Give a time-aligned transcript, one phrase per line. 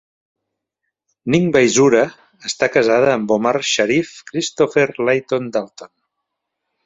[1.33, 1.99] Ning Baizura
[2.51, 5.93] està casada amb Omar Sharif Christopher Layton Dalton.